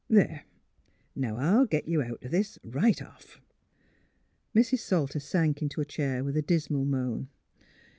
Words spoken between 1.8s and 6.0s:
you out o' this, right off." Mrs. Salter sank into a